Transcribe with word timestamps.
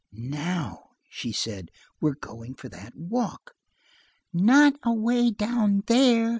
"Now," 0.13 0.95
she 1.09 1.31
said, 1.31 1.69
"we're 1.99 2.15
going 2.15 2.55
for 2.55 2.69
that 2.69 2.95
walk." 2.95 3.53
"Not 4.33 4.79
away 4.83 5.29
down 5.29 5.83
there!" 5.85 6.29